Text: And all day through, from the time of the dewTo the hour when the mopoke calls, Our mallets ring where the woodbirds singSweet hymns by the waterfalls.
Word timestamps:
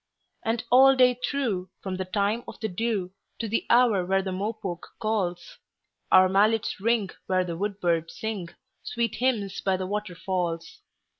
And 0.43 0.63
all 0.71 0.95
day 0.95 1.13
through, 1.13 1.69
from 1.83 1.97
the 1.97 2.05
time 2.05 2.43
of 2.47 2.59
the 2.59 2.67
dewTo 2.67 3.11
the 3.47 3.67
hour 3.69 4.03
when 4.03 4.23
the 4.23 4.31
mopoke 4.31 4.87
calls, 4.97 5.59
Our 6.11 6.27
mallets 6.27 6.79
ring 6.81 7.11
where 7.27 7.45
the 7.45 7.55
woodbirds 7.55 8.19
singSweet 8.19 9.17
hymns 9.17 9.61
by 9.63 9.77
the 9.77 9.85
waterfalls. 9.85 10.81